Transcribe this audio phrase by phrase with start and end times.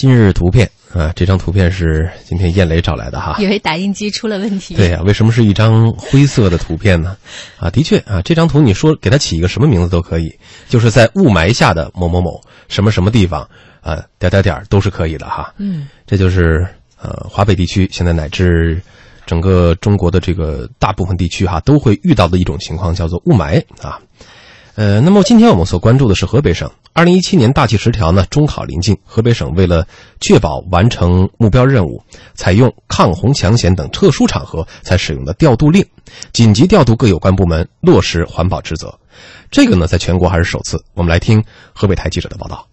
[0.00, 3.36] 今日图片啊，这张图片是今天燕雷找来的哈。
[3.38, 4.74] 以为打印机出了问题。
[4.74, 7.18] 对呀、为什么是一张灰色的图片呢？
[7.58, 10.34] 啊，的确啊，这张图你说给它起一个什么名字都可以，
[10.70, 13.46] 就是在雾霾下的某某某什么什么地方，
[13.82, 15.52] 啊，点点点儿都是可以的哈。
[15.58, 16.66] 嗯，这就是
[16.98, 18.80] 呃华北地区现在乃至
[19.26, 24.00] 整个中国的这个大部分地区哈都会遇到的一种情况，叫做雾霾啊。
[24.80, 26.70] 呃，那么今天我们所关注的是河北省。
[26.94, 29.86] 二零一七年大气十条呢中考临近，河北省为了
[30.22, 32.02] 确保完成目标任务，
[32.32, 35.84] 采用抗洪抢险等特殊场合才使用的调度令，
[36.32, 38.98] 紧急调度各有关部门落实环保职责。
[39.50, 40.82] 这个呢，在全国还是首次。
[40.94, 42.66] 我们来听河北台记者的报道。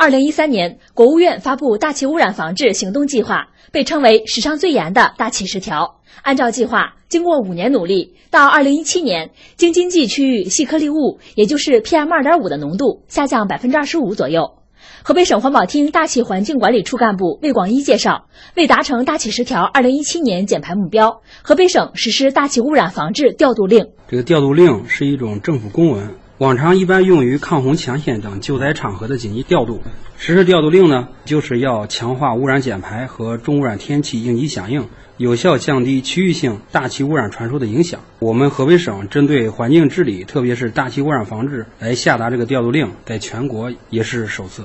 [0.00, 6.00] 二零一三年，国务院发布大气污染防治行动计划，被称为史上最严的大气十条。
[6.22, 14.54] 按照计划，经过五年努力，到二零一七年，京津冀区域细颗粒物，也就是 PM 二点五的浓度下降百分之二十五左右。
[15.02, 18.24] 河北省环保厅大气环境管理处干部魏广一介绍，
[18.56, 23.86] 为达成大气十条二零一七年减排目标，河北省实施大气污染防治调度令。
[24.08, 29.82] 这个调度令是一种政府公文，往常一般用于抗洪抢险等救灾场合的紧急调度。
[30.16, 34.88] 实施调度令呢，就是要强化污染减排和重污染天气应急响应，
[35.18, 38.00] 有效降低区域性大气污染传输的影响。
[38.20, 44.64] 我们河北省针对环境治理，特别是大气污染防治来下达这个调度令，在全国也是首次。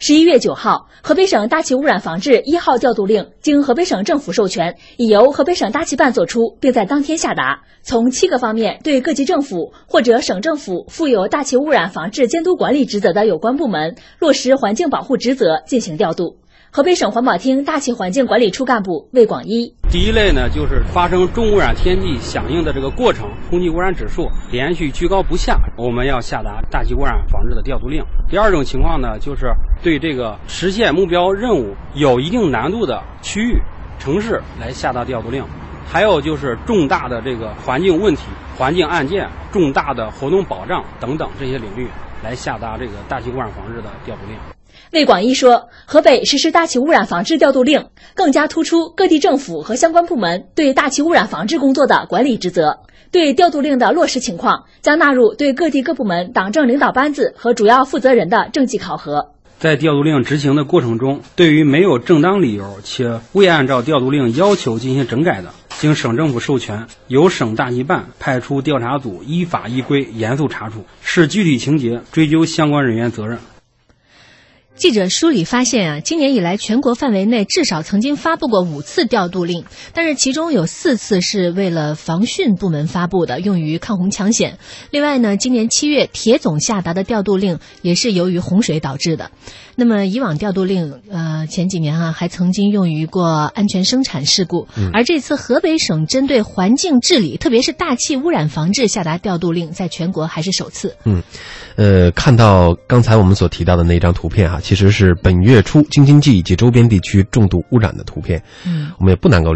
[0.00, 16.36] 十一月九号，河北省大气污染防治一号调度令经河北省政府授权，已由河北省大气办作出，并在当天下达，从七个方面对各级政府或者省政府负有大气污染防治监督管理职责的有关部门落实环境保护职责进行调度。
[16.70, 19.74] 河北省环保厅大气环境管理处干部魏广一。
[19.90, 28.04] 第一类呢，就是发生重污染天气响应的这个过程，空气污染指数连续居高不下，我们要下达大气污染防治的调度令。
[28.28, 29.50] 第二种情况呢，就是
[29.82, 33.58] 对这个实现目标任务有一定难度的区域、
[33.98, 35.42] 城市来下达调度令。
[35.90, 38.24] 还有就是重大的这个环境问题、
[38.58, 41.88] 环境案件、重大的活动保障等等这些领域
[42.22, 44.36] 来下达这个大气污染防治的调度令。
[44.92, 52.80] 魏广一说，河北实施大气污染防治调度令，更加突出各地政府和相关部门对大气污染防治工作的管理职责。
[53.10, 59.32] 对调度令的落实情况，将纳入对各地各部门党政领导班子和主要负责人的政绩考核。
[59.58, 73.38] 在调度令执行的过程中，对于没有正当理由且未按照调度令要求进行整改的，经省政府授权，由省大气办派出调查组依法依规严肃查处，视具体情节追究相关人员责任。
[74.78, 84.58] 记者梳理发现啊，今年以来全国范围内至少曾经发布过五次调度令，但是其中有四次是为了防汛部门发布的，用于抗洪抢险。
[84.90, 89.32] 另外呢，今年七月铁总下达的调度令也是由于洪水导致的。
[89.74, 100.96] 那么以往调度令，呃，前几年啊还曾经用于过安全生产事故，而这次河北省针对环境治理，特别是大气污染防治下达调度令，在全国还是首次。
[101.04, 101.22] 嗯，
[101.78, 108.42] 呃，看到刚才我们所提到的那张图片哈、其实是本月初京津冀以及周边地区重度污染的图片。
[108.66, 109.52] 嗯，我们也不能够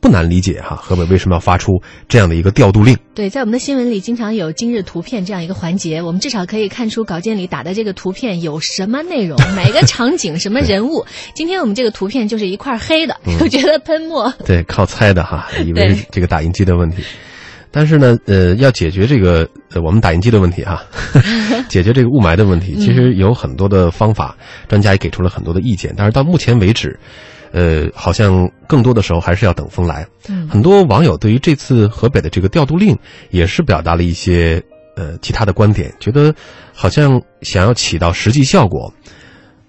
[0.00, 1.72] 不难理解哈，河北为什么要发出
[2.08, 2.96] 这样的一个调度令？
[3.14, 11.04] 对，在我们的新闻里经常有今日图片这样一个环节，我们至少可以看出稿件里打的这个图片有什么内容， 哪个场景、什么人物。
[11.34, 14.32] 今天我们这个图片就是一块黑的， 我觉得喷墨。
[14.46, 17.02] 对，靠猜的哈，以为是这个打印机的问题。
[17.70, 20.82] 但是呢，呃，要解决这个呃我们打印机的问题哈，
[21.68, 24.36] 解决这个雾霾的问题，其实有很多的方法，
[24.68, 25.92] 专家也给出了很多的意见。
[25.96, 26.98] 但是到目前为止，
[27.52, 30.06] 呃，好像更多的时候还是要等风来。
[30.28, 32.96] 嗯很多网友对于这次河北的这个调度令，
[33.30, 34.62] 也是表达了一些
[34.96, 36.34] 呃其他的观点，觉得
[36.72, 38.92] 好像想要起到实际效果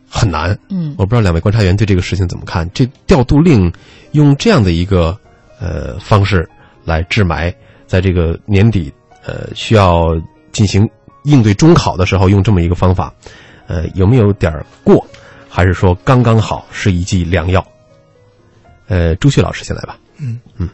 [0.10, 0.58] 很难。
[0.70, 2.70] 嗯我不知道两位观察员对这个事情怎么看？
[2.74, 3.72] 这调度令
[4.14, 5.18] 用这样的一个
[5.60, 6.48] 呃方式
[6.86, 7.54] 来治霾，
[7.88, 8.94] 在这个年底
[9.26, 10.04] 呃需要
[10.52, 10.88] 进行
[11.24, 13.12] 应对中考的时候用这么一个方法，
[13.68, 15.04] 呃有没有点儿过？
[15.50, 17.66] 还是说刚刚好是一剂良药？
[18.88, 19.98] 呃，朱旭老师先来吧。
[20.20, 20.70] 嗯嗯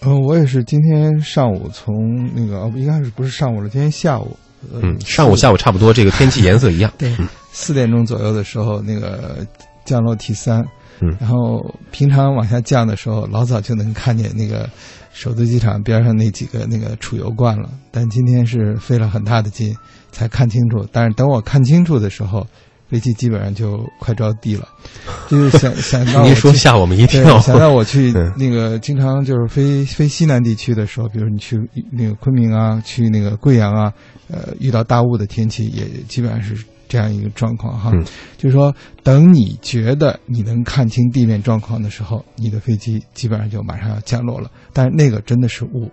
[0.00, 1.92] 呃，我也是今天上午从
[2.34, 3.68] 那个，哦，应该是不是上午了？
[3.68, 4.36] 今天下午，
[4.72, 6.92] 呃、嗯，上午下午差不多，这个天气颜色一样。
[6.96, 7.12] 对，
[7.50, 9.44] 四点钟左右的时候，那个
[9.84, 10.64] 降落 T 三，
[11.00, 14.70] 嗯然后平常往下降的时候，老早就能看见那个
[15.12, 19.74] 首都机场边上那几个那个储油罐了，但今天是费了很大的劲
[20.12, 22.46] 才看清楚，但是等我看清楚的时候，
[22.88, 24.66] 飞机基本上就快着地了，
[25.28, 27.38] 就是想想您说吓我们一，跳。
[27.40, 31.56] 想到我去嗯那个经常就是飞飞西南地区的时候，比如你去
[31.92, 33.92] 那个昆明啊，去那个贵阳啊，
[34.30, 36.56] 呃，遇到大雾的天气，也基本上是
[36.88, 38.02] 这样一个状况哈，嗯
[38.36, 44.50] 就是说，等你觉得你能看清地面状况的时候，你的飞机基本上就马上要降落了。
[44.72, 45.90] 但是那个真的是雾，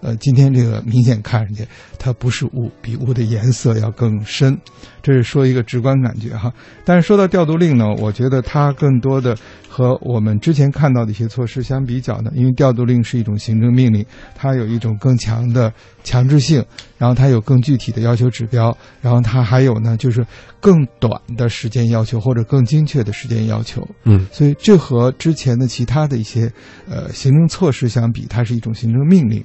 [0.00, 1.66] 呃，今天这个明显看上去
[1.98, 4.56] 它不是雾，比雾的颜色要更深，
[5.02, 6.52] 这是说一个直观感觉哈。
[6.84, 9.36] 但是说到调度令呢，我觉得它更多的
[9.68, 14.04] 和我们之前看到的一些措施相比较呢，因为调度令是一种行政命令，
[14.34, 15.72] 它有一种更强的
[16.04, 16.64] 强制性，
[16.98, 20.24] 然后它有更具体的要求指标，然后它还有呢就是
[20.60, 23.86] 更短的时间要求或者更精确的时间要求。
[24.04, 26.52] 嗯所以这和之前的其他的一些
[26.88, 29.42] 呃行政措施相比，它是一种行政命令。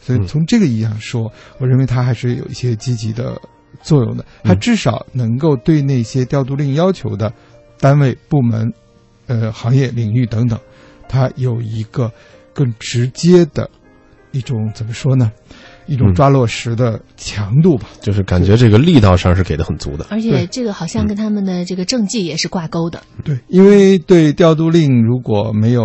[0.00, 3.40] 所以嗯从这个意义上说，我认为它还是有一些积极的
[3.82, 4.24] 作用的。
[4.42, 7.32] 它至少能够对那些调度令要求的
[7.78, 8.72] 单位、部门、
[9.26, 10.58] 呃行业领域等等，
[11.08, 12.10] 它有一个
[12.52, 13.70] 更直接的
[14.32, 15.30] 一种怎么说呢？
[15.90, 17.88] 一种嗯抓落实的强度吧。
[18.00, 20.06] 就是感觉这个力道上是给的很足的。
[20.08, 23.02] 而且这个好像跟他们的这个政绩也是挂钩的。
[23.24, 25.84] 对，因为对调度令如果没有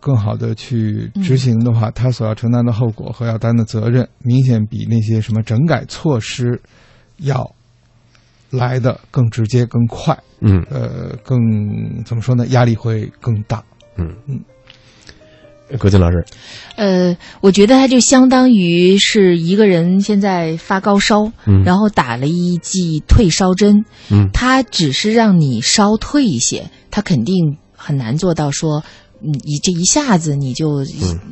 [0.00, 6.60] 更好的去执行的话，他所要承担的后果和要担的责任，明显比那些什么整改措施
[7.18, 7.54] 要
[8.50, 11.38] 来的更直接、更快，嗯呃，更
[12.04, 12.46] 怎么说呢？
[12.48, 13.62] 压力会更大。
[13.96, 14.40] 嗯嗯，
[15.78, 16.24] 葛静老师，
[16.76, 21.62] 呃，我觉得它就相当于是一个人现在发高烧，嗯。
[21.64, 24.30] 然后打了一剂退烧针，嗯。
[24.32, 28.84] 它只是让你烧退一些，他肯定很难做到说，
[29.24, 30.84] 嗯，你这一下子你就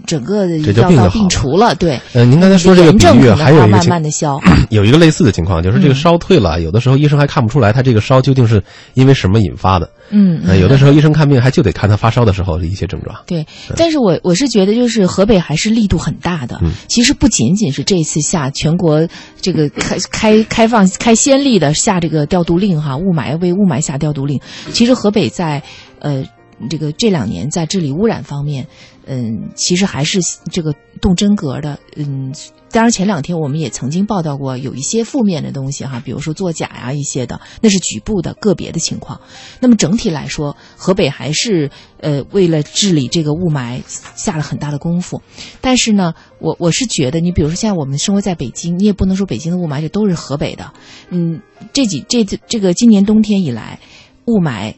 [0.06, 2.00] 整个嗯这就药到病病除了，对。
[2.12, 4.38] 呃，您刚才说这个比喻，炎症可能要慢还有一个情慢的消，
[4.70, 8.62] 有一个类似的情况，就是这个嗯烧退了，有的时候医生还看不出来他这个烧究竟是
[8.94, 9.88] 因为什么引发的。
[10.10, 13.16] 嗯，呃，有的时候医生看病还就得看他发烧的时候的一些症状。
[13.26, 13.46] 对，
[13.76, 16.58] 但是我我是觉得，就是河北还是力度很大的。
[16.62, 19.06] 嗯其实不仅仅是这次下全国
[19.40, 24.40] 这个开开开放开先例的下这个调度令哈，雾霾为雾霾下调度令。
[24.72, 25.62] 其实河北在
[26.00, 26.24] 呃
[26.68, 28.66] 这个这两年在治理污染方面，
[29.06, 30.20] 嗯，其实还是
[30.50, 31.78] 这个动真格的。
[31.96, 32.34] 嗯，
[32.70, 39.20] 当然前两天我们也曾经报道过有一些负面的东西哈，比如说作假呀一些的，那是局部的个别的情况。
[39.60, 41.70] 那么整体来说，河北还是
[42.00, 45.22] 呃为了治理这个雾霾下了很大的功夫。
[45.60, 50.72] 但是呢，我我是觉得，你比如说现在我们生活在北京，你也不能说北京的雾霾就都是河北的。
[51.08, 51.40] 嗯，
[51.72, 53.80] 这几这这个今年冬天以来，
[54.26, 54.74] 雾霾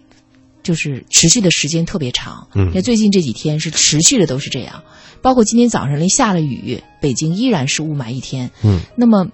[0.62, 2.46] 就是持续的时间特别长。
[2.54, 4.82] 嗯那最近这几天是持续的都是这样，
[5.20, 8.50] 包括今天早上连下了雨，北京依然是雾霾一天。
[8.62, 9.26] 嗯，那么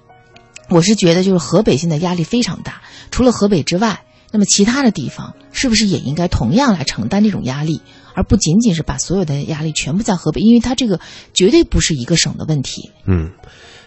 [0.69, 7.81] 我是觉得，就是河北现在压力非常大，除了河北之外，那么其他的地方是不是也应该同样来承担这种压力，
[8.15, 10.41] 而不仅仅是把所有的压力全部在河北？
[10.41, 11.01] 因为它这个
[11.33, 12.91] 绝对不是一个省的问题。
[13.07, 13.31] 嗯，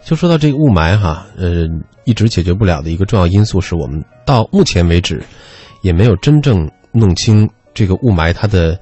[0.03, 1.67] 就说到这个雾霾哈，呃，
[2.05, 5.23] 一直解决不了的一个重要因素是我们到目前为止
[5.83, 8.79] 也没有真正弄清这个雾霾它的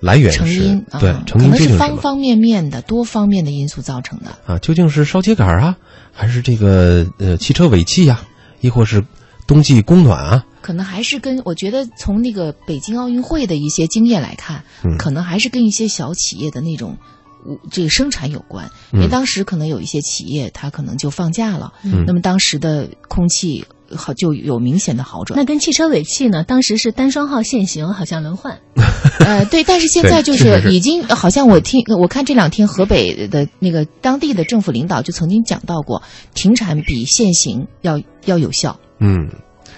[0.00, 4.36] 来源成是因啊，对成可能是因究竟是方方面面的、多方面的因素造成的。
[4.46, 4.58] 啊？
[4.58, 5.76] 究竟是烧秸秆啊，
[6.12, 8.22] 还是这个呃汽车尾气呀、
[8.60, 9.04] 亦或是
[9.46, 10.44] 冬季供暖啊？
[10.60, 16.96] 可能还是跟我觉得从那个北京奥运会的一些经验来看，嗯可能还是跟一些小企业的那种。
[17.42, 23.64] 无这个生产有关，因为嗯当时可能有一些企业，它可能就放假了，嗯那么当时的空气
[23.96, 25.36] 好就有明显的好转。
[25.36, 26.44] 那跟汽车尾气呢？
[26.44, 28.58] 当时是单双号限行，好像轮换。
[29.20, 36.02] 呃，对，但是现在就是已经好像我听我看这两天河北的那个当地的政府领导就曾经讲到过，
[36.34, 38.78] 停产比限行要要有效。
[38.98, 39.28] 嗯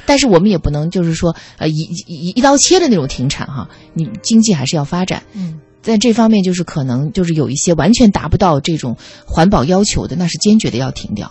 [0.05, 5.23] 但是我们也不能就是说，呃，一一一刀切的那种停产哈，你经济还是要发展。
[5.33, 11.31] 嗯，在这方面，就是可能就是有一些完全达不到这种环保要求的，那是坚决的要停掉。